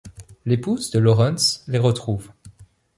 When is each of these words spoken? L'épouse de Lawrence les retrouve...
L'épouse 0.47 0.89
de 0.89 0.97
Lawrence 0.97 1.63
les 1.67 1.77
retrouve... 1.77 2.31